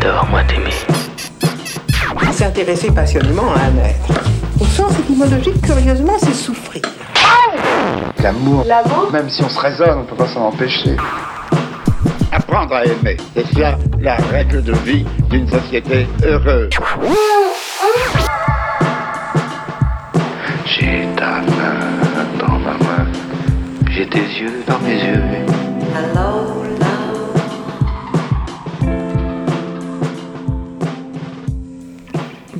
J'adore, 0.00 0.26
moi, 0.30 0.42
t'aimer. 0.44 0.70
S'intéresser 2.32 2.90
passionnément 2.92 3.52
à 3.52 3.62
un 3.62 3.84
être. 3.84 4.20
Au 4.60 4.64
sens 4.64 4.96
étymologique, 4.98 5.60
curieusement, 5.62 6.16
c'est 6.18 6.34
souffrir. 6.34 6.82
L'amour, 8.22 8.64
même 9.12 9.28
si 9.28 9.42
on 9.42 9.48
se 9.48 9.58
raisonne, 9.58 9.98
on 9.98 10.04
peut 10.04 10.16
pas 10.16 10.28
s'en 10.28 10.46
empêcher. 10.46 10.96
Apprendre 12.30 12.74
à 12.74 12.84
aimer, 12.84 13.16
c'est 13.34 13.46
cela 13.54 13.76
la 14.00 14.16
règle 14.30 14.62
de 14.62 14.72
vie 14.84 15.04
d'une 15.30 15.48
société 15.48 16.06
heureuse. 16.24 16.70
J'ai 20.64 21.08
ta 21.16 21.40
main 21.40 22.38
dans 22.38 22.58
ma 22.58 22.72
main. 22.72 23.06
J'ai 23.90 24.08
tes 24.08 24.18
yeux 24.18 24.62
dans 24.66 24.78
mes 24.80 24.94
yeux. 24.94 25.22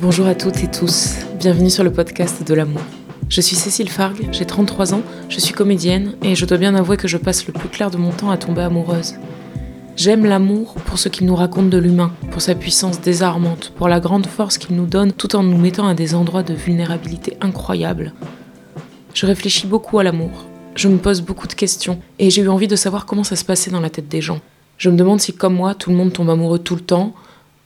Bonjour 0.01 0.27
à 0.27 0.35
toutes 0.35 0.63
et 0.63 0.71
tous, 0.71 1.17
bienvenue 1.37 1.69
sur 1.69 1.83
le 1.83 1.91
podcast 1.91 2.47
de 2.47 2.53
l'amour. 2.53 2.79
Je 3.27 3.41
suis 3.41 3.57
Cécile 3.57 3.89
Fargue, 3.89 4.29
j'ai 4.31 4.45
33 4.45 4.93
ans, 4.93 5.01
je 5.27 5.41
suis 5.41 5.53
comédienne 5.53 6.15
et 6.23 6.35
je 6.35 6.45
dois 6.45 6.57
bien 6.57 6.73
avouer 6.73 6.95
que 6.95 7.09
je 7.09 7.17
passe 7.17 7.45
le 7.47 7.51
plus 7.51 7.67
clair 7.67 7.91
de 7.91 7.97
mon 7.97 8.11
temps 8.11 8.29
à 8.29 8.37
tomber 8.37 8.61
amoureuse. 8.61 9.15
J'aime 9.97 10.23
l'amour 10.23 10.75
pour 10.85 10.97
ce 10.97 11.09
qu'il 11.09 11.27
nous 11.27 11.35
raconte 11.35 11.69
de 11.69 11.77
l'humain, 11.77 12.13
pour 12.31 12.41
sa 12.41 12.55
puissance 12.55 13.01
désarmante, 13.01 13.73
pour 13.75 13.89
la 13.89 13.99
grande 13.99 14.25
force 14.25 14.57
qu'il 14.57 14.77
nous 14.77 14.85
donne 14.85 15.11
tout 15.11 15.35
en 15.35 15.43
nous 15.43 15.57
mettant 15.57 15.89
à 15.89 15.95
des 15.95 16.15
endroits 16.15 16.43
de 16.43 16.53
vulnérabilité 16.53 17.35
incroyables. 17.41 18.13
Je 19.13 19.25
réfléchis 19.25 19.67
beaucoup 19.67 19.99
à 19.99 20.05
l'amour, 20.05 20.45
je 20.75 20.87
me 20.87 20.97
pose 20.97 21.19
beaucoup 21.19 21.47
de 21.47 21.53
questions 21.55 21.99
et 22.19 22.29
j'ai 22.29 22.43
eu 22.43 22.47
envie 22.47 22.69
de 22.69 22.77
savoir 22.77 23.05
comment 23.05 23.25
ça 23.25 23.35
se 23.35 23.43
passait 23.43 23.69
dans 23.69 23.81
la 23.81 23.89
tête 23.89 24.07
des 24.07 24.21
gens. 24.21 24.39
Je 24.77 24.89
me 24.89 24.95
demande 24.95 25.19
si 25.19 25.33
comme 25.33 25.55
moi 25.55 25.75
tout 25.75 25.89
le 25.89 25.97
monde 25.97 26.13
tombe 26.13 26.29
amoureux 26.29 26.59
tout 26.59 26.75
le 26.75 26.81
temps, 26.81 27.13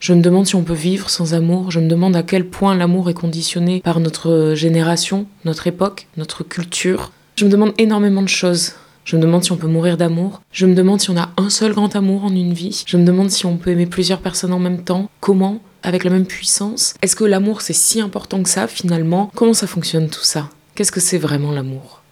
je 0.03 0.11
me 0.11 0.21
demande 0.21 0.45
si 0.45 0.55
on 0.55 0.63
peut 0.63 0.73
vivre 0.73 1.09
sans 1.09 1.33
amour, 1.33 1.71
je 1.71 1.79
me 1.79 1.87
demande 1.87 2.17
à 2.17 2.23
quel 2.23 2.45
point 2.49 2.75
l'amour 2.75 3.09
est 3.09 3.13
conditionné 3.13 3.79
par 3.79 4.01
notre 4.01 4.51
génération, 4.53 5.27
notre 5.45 5.65
époque, 5.65 6.07
notre 6.17 6.43
culture. 6.43 7.13
Je 7.37 7.45
me 7.45 7.49
demande 7.49 7.71
énormément 7.77 8.21
de 8.21 8.27
choses. 8.27 8.73
Je 9.05 9.15
me 9.15 9.21
demande 9.21 9.45
si 9.45 9.53
on 9.53 9.55
peut 9.55 9.67
mourir 9.67 9.95
d'amour. 9.95 10.41
Je 10.51 10.65
me 10.65 10.75
demande 10.75 10.99
si 10.99 11.09
on 11.09 11.15
a 11.15 11.29
un 11.37 11.49
seul 11.49 11.71
grand 11.71 11.95
amour 11.95 12.25
en 12.25 12.35
une 12.35 12.51
vie. 12.51 12.83
Je 12.85 12.97
me 12.97 13.05
demande 13.05 13.29
si 13.29 13.45
on 13.45 13.55
peut 13.55 13.69
aimer 13.69 13.85
plusieurs 13.85 14.19
personnes 14.19 14.51
en 14.51 14.59
même 14.59 14.83
temps. 14.83 15.09
Comment 15.21 15.61
Avec 15.83 16.03
la 16.03 16.09
même 16.09 16.25
puissance 16.25 16.95
Est-ce 17.01 17.15
que 17.15 17.23
l'amour 17.23 17.61
c'est 17.61 17.71
si 17.71 18.01
important 18.01 18.43
que 18.43 18.49
ça 18.49 18.67
finalement? 18.67 19.31
Comment 19.35 19.53
ça 19.53 19.67
fonctionne 19.67 20.09
tout 20.09 20.23
ça? 20.23 20.49
Qu'est-ce 20.75 20.91
que 20.91 20.99
c'est 20.99 21.17
vraiment 21.17 21.53
l'amour? 21.53 22.02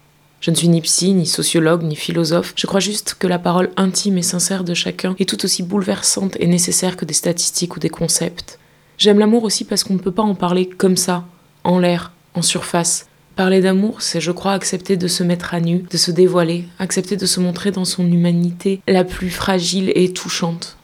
Je 0.41 0.49
ne 0.49 0.55
suis 0.55 0.69
ni 0.69 0.81
psy, 0.81 1.13
ni 1.13 1.27
sociologue, 1.27 1.83
ni 1.83 1.95
philosophe. 1.95 2.53
Je 2.55 2.65
crois 2.65 2.79
juste 2.79 3.15
que 3.19 3.27
la 3.27 3.37
parole 3.37 3.69
intime 3.77 4.17
et 4.17 4.23
sincère 4.23 4.63
de 4.63 4.73
chacun 4.73 5.15
est 5.19 5.29
tout 5.29 5.45
aussi 5.45 5.61
bouleversante 5.61 6.35
et 6.39 6.47
nécessaire 6.47 6.97
que 6.97 7.05
des 7.05 7.13
statistiques 7.13 7.75
ou 7.75 7.79
des 7.79 7.91
concepts. 7.91 8.57
J'aime 8.97 9.19
l'amour 9.19 9.43
aussi 9.43 9.65
parce 9.65 9.83
qu'on 9.83 9.93
ne 9.93 9.99
peut 9.99 10.11
pas 10.11 10.23
en 10.23 10.33
parler 10.33 10.67
comme 10.67 10.97
ça, 10.97 11.25
en 11.63 11.77
l'air, 11.77 12.11
en 12.33 12.41
surface. 12.41 13.05
Parler 13.35 13.61
d'amour, 13.61 14.01
c'est, 14.01 14.19
je 14.19 14.31
crois, 14.31 14.53
accepter 14.53 14.97
de 14.97 15.07
se 15.07 15.23
mettre 15.23 15.53
à 15.53 15.59
nu, 15.59 15.85
de 15.89 15.97
se 15.97 16.09
dévoiler, 16.09 16.65
accepter 16.79 17.17
de 17.17 17.25
se 17.27 17.39
montrer 17.39 17.69
dans 17.69 17.85
son 17.85 18.05
humanité 18.11 18.81
la 18.87 19.03
plus 19.03 19.29
fragile 19.29 19.91
et 19.93 20.11
touchante. 20.11 20.77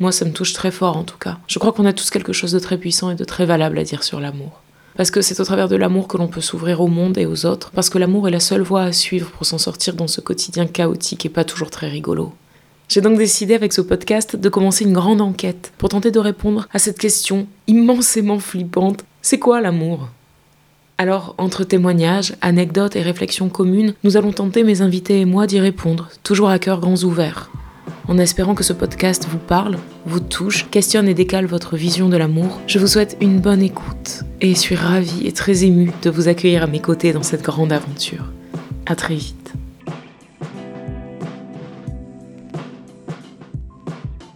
Moi, 0.00 0.10
ça 0.10 0.24
me 0.24 0.32
touche 0.32 0.54
très 0.54 0.70
fort 0.70 0.96
en 0.96 1.04
tout 1.04 1.18
cas. 1.18 1.38
Je 1.46 1.58
crois 1.58 1.72
qu'on 1.72 1.84
a 1.84 1.92
tous 1.92 2.08
quelque 2.08 2.32
chose 2.32 2.52
de 2.52 2.58
très 2.58 2.78
puissant 2.78 3.10
et 3.10 3.14
de 3.14 3.24
très 3.24 3.44
valable 3.44 3.78
à 3.78 3.84
dire 3.84 4.04
sur 4.04 4.20
l'amour. 4.20 4.62
Parce 4.96 5.10
que 5.10 5.22
c'est 5.22 5.40
au 5.40 5.44
travers 5.44 5.68
de 5.68 5.76
l'amour 5.76 6.08
que 6.08 6.18
l'on 6.18 6.28
peut 6.28 6.40
s'ouvrir 6.40 6.80
au 6.80 6.88
monde 6.88 7.16
et 7.18 7.26
aux 7.26 7.46
autres, 7.46 7.70
parce 7.70 7.88
que 7.88 7.98
l'amour 7.98 8.28
est 8.28 8.32
la 8.32 8.40
seule 8.40 8.62
voie 8.62 8.82
à 8.82 8.92
suivre 8.92 9.30
pour 9.30 9.46
s'en 9.46 9.58
sortir 9.58 9.94
dans 9.94 10.06
ce 10.06 10.20
quotidien 10.20 10.66
chaotique 10.66 11.24
et 11.24 11.30
pas 11.30 11.44
toujours 11.44 11.70
très 11.70 11.88
rigolo. 11.88 12.32
J'ai 12.88 13.00
donc 13.00 13.16
décidé 13.16 13.54
avec 13.54 13.72
ce 13.72 13.80
podcast 13.80 14.36
de 14.36 14.48
commencer 14.48 14.84
une 14.84 14.92
grande 14.92 15.22
enquête 15.22 15.72
pour 15.78 15.88
tenter 15.88 16.10
de 16.10 16.18
répondre 16.18 16.68
à 16.74 16.78
cette 16.78 16.98
question 16.98 17.46
immensément 17.66 18.38
flippante. 18.38 19.04
C'est 19.22 19.38
quoi 19.38 19.60
l'amour? 19.60 20.10
Alors, 20.98 21.34
entre 21.38 21.64
témoignages, 21.64 22.34
anecdotes 22.42 22.96
et 22.96 23.02
réflexions 23.02 23.48
communes, 23.48 23.94
nous 24.04 24.16
allons 24.16 24.32
tenter, 24.32 24.62
mes 24.62 24.82
invités 24.82 25.20
et 25.20 25.24
moi, 25.24 25.46
d'y 25.46 25.58
répondre, 25.58 26.10
toujours 26.22 26.50
à 26.50 26.58
cœur 26.58 26.80
grands 26.80 27.02
ouverts 27.02 27.50
en 28.08 28.18
espérant 28.18 28.54
que 28.54 28.64
ce 28.64 28.72
podcast 28.72 29.26
vous 29.30 29.38
parle, 29.38 29.78
vous 30.06 30.20
touche, 30.20 30.68
questionne 30.70 31.08
et 31.08 31.14
décale 31.14 31.46
votre 31.46 31.76
vision 31.76 32.08
de 32.08 32.16
l'amour. 32.16 32.60
Je 32.66 32.78
vous 32.78 32.86
souhaite 32.86 33.16
une 33.20 33.40
bonne 33.40 33.62
écoute 33.62 34.24
et 34.40 34.54
suis 34.54 34.74
ravie 34.74 35.26
et 35.26 35.32
très 35.32 35.64
émue 35.64 35.92
de 36.02 36.10
vous 36.10 36.28
accueillir 36.28 36.62
à 36.62 36.66
mes 36.66 36.80
côtés 36.80 37.12
dans 37.12 37.22
cette 37.22 37.42
grande 37.42 37.72
aventure. 37.72 38.24
À 38.86 38.96
très 38.96 39.14
vite. 39.14 39.41